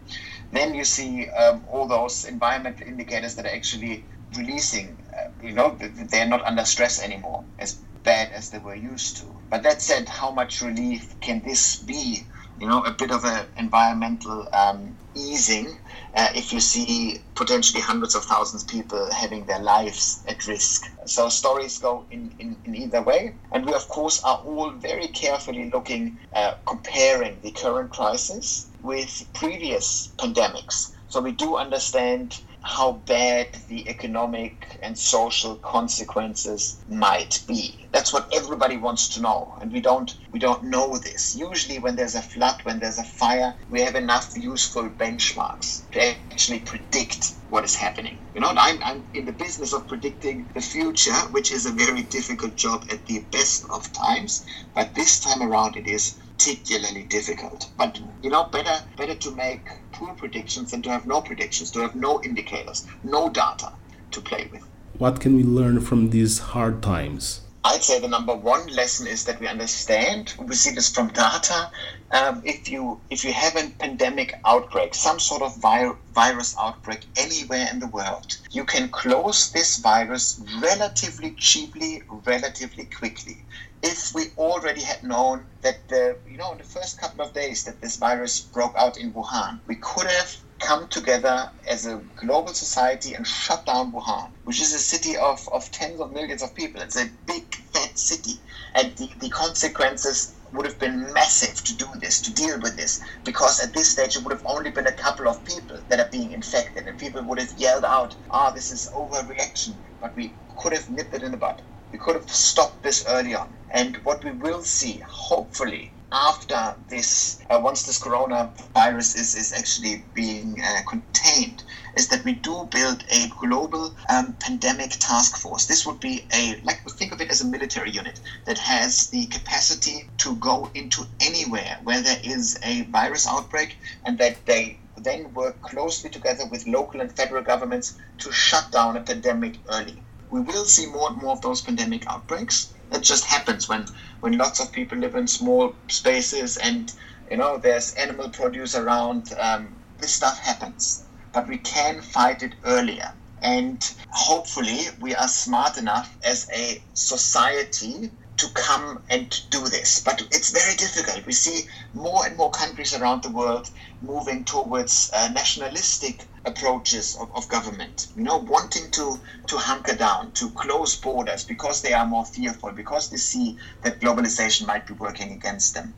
Then 0.52 0.76
you 0.76 0.84
see 0.84 1.30
um, 1.30 1.64
all 1.72 1.88
those 1.88 2.26
environmental 2.26 2.86
indicators 2.86 3.36
that 3.36 3.46
are 3.46 3.56
actually 3.56 4.04
releasing, 4.36 4.98
uh, 5.18 5.30
you 5.42 5.54
know, 5.54 5.78
they're 5.80 6.28
not 6.28 6.44
under 6.44 6.66
stress 6.66 7.02
anymore 7.02 7.46
as 7.60 7.76
bad 8.04 8.34
as 8.34 8.50
they 8.50 8.60
were 8.60 8.76
used 8.76 9.18
to. 9.18 9.26
But 9.50 9.64
that 9.64 9.82
said, 9.82 10.10
how 10.10 10.32
much 10.32 10.62
relief 10.62 11.18
can 11.22 11.42
this 11.46 11.78
be? 11.78 12.26
You 12.60 12.68
know, 12.68 12.84
a 12.84 12.92
bit 12.92 13.12
of 13.12 13.24
an 13.24 13.46
environmental 13.58 14.50
um, 14.54 14.98
easing 15.16 15.78
uh, 16.16 16.30
if 16.36 16.52
you 16.52 16.60
see 16.60 17.20
potentially 17.36 17.82
hundreds 17.82 18.16
of 18.16 18.24
thousands 18.24 18.64
of 18.64 18.70
people 18.70 19.12
having 19.12 19.46
their 19.46 19.60
lives 19.60 20.24
at 20.28 20.46
risk. 20.48 20.84
So 21.06 21.30
stories 21.30 21.78
go 21.78 22.06
in, 22.12 22.34
in, 22.40 22.58
in 22.66 22.76
either 22.76 23.02
way. 23.02 23.36
And 23.52 23.66
we, 23.66 23.74
of 23.74 23.88
course, 23.88 24.22
are 24.24 24.38
all 24.38 24.72
very 24.72 25.08
carefully 25.08 25.70
looking, 25.72 26.18
uh, 26.34 26.54
comparing 26.66 27.40
the 27.42 27.52
current 27.52 27.92
crisis 27.92 28.70
with 28.82 29.28
previous 29.34 30.14
pandemics. 30.18 30.92
So 31.08 31.22
we 31.22 31.32
do 31.32 31.58
understand 31.58 32.40
how 32.62 32.92
bad 33.06 33.48
the 33.68 33.88
economic 33.90 34.78
and 34.84 34.98
social 34.98 35.56
consequences 35.56 36.84
might 36.88 37.42
be. 37.48 37.88
That's 37.92 38.14
what 38.14 38.30
everybody 38.34 38.78
wants 38.78 39.10
to 39.10 39.22
know, 39.22 39.58
and 39.62 39.72
we 39.72 39.82
don't 39.82 40.14
we 40.32 40.40
don't 40.40 40.64
know 40.64 40.98
this. 40.98 41.36
Usually, 41.36 41.80
when 41.80 41.96
there's 41.96 42.16
a 42.16 42.22
flood, 42.22 42.60
when 42.64 42.80
there's 42.80 42.98
a 42.98 43.04
fire, 43.04 43.56
we 43.70 43.82
have 43.82 43.96
enough 43.96 44.32
useful 44.36 44.90
benchmarks 44.90 45.90
to 45.92 46.16
actually 46.32 46.60
predict 46.60 47.34
what 47.48 47.64
is 47.64 47.76
happening. 47.76 48.20
You 48.34 48.42
know, 48.42 48.54
I'm, 48.56 48.80
I'm 48.84 49.08
in 49.14 49.26
the 49.26 49.32
business 49.32 49.74
of 49.74 49.88
predicting 49.88 50.50
the 50.54 50.62
future, 50.62 51.14
which 51.32 51.52
is 51.52 51.66
a 51.66 51.72
very 51.72 52.04
difficult 52.04 52.56
job 52.56 52.86
at 52.92 53.06
the 53.06 53.20
best 53.32 53.66
of 53.70 53.92
times. 53.92 54.46
But 54.76 54.94
this 54.96 55.20
time 55.20 55.42
around, 55.42 55.76
it 55.76 55.88
is 55.88 56.16
particularly 56.40 57.04
difficult. 57.04 57.70
But 57.78 58.00
you 58.24 58.30
know, 58.30 58.46
better 58.46 58.82
better 58.96 59.16
to 59.16 59.32
make 59.32 59.68
poor 59.92 60.14
predictions 60.14 60.72
than 60.72 60.82
to 60.84 60.90
have 60.90 61.06
no 61.06 61.22
predictions, 61.22 61.70
to 61.72 61.82
have 61.82 61.96
no 61.96 62.24
indicators, 62.24 62.88
no 63.04 63.30
data 63.30 63.74
to 64.12 64.22
play 64.22 64.48
with. 64.52 64.64
What 64.98 65.20
can 65.20 65.36
we 65.36 65.44
learn 65.44 65.82
from 65.82 66.12
these 66.12 66.40
hard 66.40 66.82
times? 66.82 67.42
I'd 67.66 67.84
say 67.84 68.00
the 68.00 68.08
number 68.08 68.34
one 68.34 68.68
lesson 68.68 69.06
is 69.06 69.26
that 69.26 69.42
we 69.42 69.48
understand. 69.48 70.34
We 70.40 70.56
see 70.56 70.74
this 70.74 70.90
from 70.90 71.10
data. 71.10 71.72
Um, 72.12 72.42
if 72.46 72.70
you 72.70 73.02
if 73.10 73.26
you 73.26 73.34
have 73.34 73.58
a 73.58 73.70
pandemic 73.72 74.34
outbreak, 74.46 74.96
some 74.96 75.20
sort 75.20 75.42
of 75.42 75.62
vir- 75.62 75.98
virus 76.16 76.56
outbreak 76.58 77.02
anywhere 77.18 77.68
in 77.70 77.82
the 77.82 77.88
world, 77.88 78.38
you 78.50 78.64
can 78.64 78.88
close 78.88 79.52
this 79.52 79.78
virus 79.80 80.42
relatively 80.62 81.32
cheaply, 81.32 82.02
relatively 82.26 82.86
quickly 82.86 83.44
if 83.82 84.14
we 84.14 84.26
already 84.38 84.82
had 84.82 85.04
known 85.04 85.46
that 85.62 85.88
the 85.88 86.18
you 86.28 86.38
know 86.38 86.52
in 86.52 86.58
the 86.58 86.64
first 86.64 87.00
couple 87.00 87.24
of 87.26 87.34
days 87.34 87.64
that 87.64 87.82
this 87.82 87.98
virus 87.98 88.42
broke 88.42 88.76
out 88.76 88.98
in 88.98 89.14
Wuhan, 89.14 89.62
we 89.68 89.76
could 89.76 90.08
have 90.08 90.38
come 90.60 90.88
together 90.90 91.50
as 91.68 91.86
a 91.86 92.02
global 92.16 92.54
society 92.54 93.14
and 93.14 93.26
shut 93.26 93.66
down 93.66 93.94
Wuhan, 93.94 94.32
which 94.44 94.62
is 94.62 94.74
a 94.74 94.80
city 94.80 95.16
of, 95.18 95.48
of 95.54 95.72
tens 95.72 96.00
of 96.02 96.12
millions 96.12 96.44
of 96.44 96.54
people. 96.54 96.82
It's 96.82 96.98
a 96.98 97.10
big 97.26 97.56
fat 97.56 97.98
city. 97.98 98.42
And 98.76 98.96
the, 98.98 99.10
the 99.20 99.30
consequences 99.30 100.36
would 100.52 100.66
have 100.66 100.80
been 100.80 101.14
massive 101.14 101.64
to 101.64 101.78
do 101.78 101.88
this, 102.02 102.22
to 102.24 102.34
deal 102.34 102.60
with 102.60 102.76
this, 102.76 103.02
because 103.24 103.62
at 103.62 103.74
this 103.74 103.92
stage 103.92 104.18
it 104.18 104.24
would 104.24 104.34
have 104.34 104.46
only 104.46 104.72
been 104.72 104.88
a 104.88 104.92
couple 104.92 105.28
of 105.28 105.46
people 105.46 105.80
that 105.88 106.00
are 106.00 106.10
being 106.12 106.32
infected, 106.32 106.88
and 106.88 106.98
people 106.98 107.24
would 107.24 107.40
have 107.40 107.54
yelled 107.58 107.86
out, 107.86 108.16
ah, 108.32 108.52
this 108.52 108.72
is 108.72 108.90
overreaction, 108.96 109.76
but 110.02 110.16
we 110.16 110.36
could 110.58 110.74
have 110.74 110.90
nipped 110.90 111.14
it 111.14 111.24
in 111.24 111.32
the 111.32 111.38
bud. 111.38 111.62
We 111.92 111.98
could 111.98 112.16
have 112.16 112.30
stopped 112.30 112.84
this 112.84 113.04
early 113.08 113.34
on. 113.34 113.56
And 113.72 113.98
what 114.04 114.24
we 114.24 114.32
will 114.32 114.62
see, 114.62 115.00
hopefully, 115.00 115.92
after 116.12 116.76
this, 116.88 117.40
uh, 117.50 117.60
once 117.64 117.84
this 117.84 118.00
coronavirus 118.00 119.18
is, 119.18 119.36
is 119.36 119.54
actually 119.54 120.06
being 120.14 120.62
uh, 120.62 120.82
contained, 120.88 121.64
is 121.96 122.08
that 122.10 122.24
we 122.24 122.34
do 122.34 122.68
build 122.72 123.04
a 123.12 123.28
global 123.40 123.96
um, 124.10 124.34
pandemic 124.34 124.92
task 125.00 125.38
force. 125.38 125.66
This 125.66 125.86
would 125.86 126.00
be 126.00 126.28
a, 126.34 126.62
like, 126.64 126.82
think 126.92 127.12
of 127.12 127.22
it 127.22 127.32
as 127.32 127.42
a 127.42 127.46
military 127.46 127.92
unit 127.92 128.20
that 128.46 128.58
has 128.60 129.08
the 129.08 129.26
capacity 129.28 130.10
to 130.18 130.36
go 130.36 130.70
into 130.76 131.08
anywhere 131.20 131.80
where 131.84 132.02
there 132.02 132.20
is 132.24 132.60
a 132.64 132.84
virus 132.84 133.28
outbreak 133.28 133.78
and 134.06 134.18
that 134.20 134.46
they 134.46 134.80
then 134.98 135.34
work 135.34 135.62
closely 135.62 136.10
together 136.10 136.46
with 136.46 136.68
local 136.68 137.02
and 137.02 137.12
federal 137.12 137.44
governments 137.44 137.98
to 138.20 138.32
shut 138.32 138.72
down 138.72 138.98
a 138.98 139.02
pandemic 139.02 139.56
early 139.70 140.04
we 140.32 140.42
will 140.42 140.66
see 140.66 140.86
more 140.86 141.10
and 141.10 141.22
more 141.22 141.32
of 141.32 141.42
those 141.42 141.62
pandemic 141.62 142.06
outbreaks. 142.08 142.74
It 142.92 143.02
just 143.02 143.26
happens 143.26 143.68
when 143.68 143.88
when 144.20 144.38
lots 144.38 144.60
of 144.60 144.72
people 144.72 144.98
live 144.98 145.16
in 145.16 145.28
small 145.28 145.74
spaces 145.88 146.58
and 146.58 146.92
you 147.32 147.38
know 147.38 147.58
there's 147.58 147.94
animal 147.94 148.30
produce 148.30 148.76
around. 148.76 149.34
Um, 149.40 149.76
this 150.00 150.14
stuff 150.14 150.40
happens, 150.40 151.04
but 151.34 151.48
we 151.48 151.58
can 151.58 152.02
fight 152.02 152.44
it 152.44 152.54
earlier. 152.64 153.14
And 153.42 153.84
hopefully, 154.10 154.82
we 155.00 155.16
are 155.16 155.28
smart 155.28 155.78
enough 155.78 156.18
as 156.24 156.50
a 156.54 156.82
society 156.94 158.12
to 158.38 158.48
come 158.54 159.04
and 159.10 159.30
do 159.50 159.68
this. 159.68 160.02
But 160.02 160.22
it's 160.32 160.52
very 160.52 160.76
difficult. 160.76 161.26
We 161.26 161.34
see 161.34 161.68
more 161.94 162.26
and 162.26 162.38
more 162.38 162.52
countries 162.52 162.94
around 162.94 163.24
the 163.24 163.30
world 163.30 163.70
moving 164.02 164.46
towards 164.46 165.12
uh, 165.14 165.30
nationalistic 165.34 166.26
approaches 166.50 167.16
of, 167.16 167.30
of 167.36 167.48
government, 167.48 168.08
you 168.16 168.24
know, 168.24 168.38
wanting 168.38 168.92
to, 168.92 169.16
to 169.48 169.58
hunker 169.58 169.96
down, 169.96 170.32
to 170.34 170.52
close 170.52 170.96
borders 170.96 171.46
because 171.46 171.82
they 171.82 171.94
are 171.94 172.06
more 172.06 172.26
fearful, 172.26 172.72
because 172.72 173.10
they 173.10 173.18
see 173.18 173.58
that 173.84 174.00
globalization 174.02 174.68
might 174.68 174.86
be 174.86 174.94
working 174.94 175.32
against 175.32 175.74
them. 175.74 175.96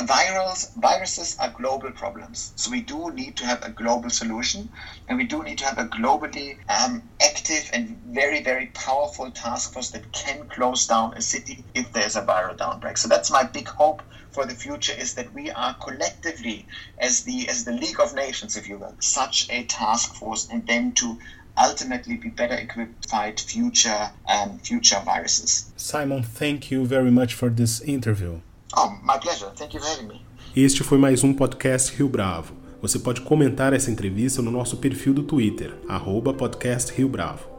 Virals, 0.00 0.66
viruses 0.76 1.36
are 1.38 1.50
global 1.50 1.92
problems. 1.92 2.52
So 2.56 2.70
we 2.70 2.80
do 2.80 3.12
need 3.12 3.36
to 3.38 3.46
have 3.46 3.64
a 3.64 3.70
global 3.70 4.10
solution 4.10 4.70
and 5.08 5.18
we 5.18 5.24
do 5.24 5.42
need 5.42 5.58
to 5.58 5.64
have 5.64 5.78
a 5.78 5.88
globally 5.88 6.58
um, 6.68 7.10
active 7.22 7.70
and 7.72 8.00
very, 8.06 8.42
very 8.42 8.66
powerful 8.68 9.30
task 9.30 9.72
force 9.72 9.90
that 9.90 10.12
can 10.12 10.46
close 10.48 10.86
down 10.86 11.14
a 11.16 11.20
city 11.20 11.66
if 11.74 11.92
there's 11.92 12.16
a 12.16 12.22
viral 12.22 12.60
outbreak. 12.60 12.96
So 12.96 13.08
that's 13.08 13.30
my 13.30 13.42
big 13.44 13.68
hope 13.68 14.02
for 14.38 14.46
the 14.46 14.54
future 14.54 14.92
is 14.92 15.14
that 15.14 15.34
we 15.34 15.50
are 15.50 15.74
collectively, 15.86 16.64
as 17.00 17.24
the 17.24 17.48
as 17.48 17.64
the 17.64 17.72
League 17.72 18.00
of 18.04 18.14
Nations, 18.14 18.56
if 18.56 18.68
you 18.68 18.78
will, 18.78 18.94
such 19.00 19.36
a 19.50 19.64
task 19.64 20.14
force, 20.14 20.48
and 20.52 20.64
then 20.64 20.92
to 20.92 21.18
ultimately 21.56 22.16
be 22.16 22.28
better 22.28 22.54
equipped 22.54 23.02
to 23.02 23.08
fight 23.08 23.40
future 23.40 24.02
um, 24.34 24.50
future 24.68 25.00
viruses. 25.04 25.72
Simon, 25.76 26.22
thank 26.22 26.70
you 26.70 26.86
very 26.86 27.10
much 27.10 27.34
for 27.34 27.50
this 27.50 27.80
interview. 27.80 28.40
Oh, 28.76 28.96
my 29.02 29.18
pleasure. 29.18 29.50
Thank 29.56 29.74
you 29.74 29.80
for 29.80 29.88
having 29.88 30.06
me. 30.06 30.22
Este 30.54 30.84
foi 30.84 30.98
mais 30.98 31.24
um 31.24 31.34
podcast 31.34 31.96
Rio 31.96 32.08
Bravo. 32.08 32.54
Você 32.80 33.00
pode 33.00 33.22
comentar 33.22 33.72
essa 33.72 33.90
entrevista 33.90 34.40
no 34.40 34.52
nosso 34.52 34.76
perfil 34.76 35.14
do 35.14 35.24
Twitter, 35.24 35.74
arroba 35.88 36.32
podcast 36.32 36.92
Rio 36.92 37.08
Bravo 37.08 37.57